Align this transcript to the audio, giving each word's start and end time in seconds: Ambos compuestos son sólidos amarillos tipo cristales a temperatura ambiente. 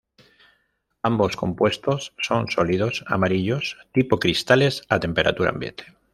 Ambos 1.03 1.35
compuestos 1.37 2.15
son 2.17 2.49
sólidos 2.49 3.03
amarillos 3.05 3.77
tipo 3.93 4.17
cristales 4.17 4.81
a 4.89 4.99
temperatura 4.99 5.51
ambiente. 5.51 5.85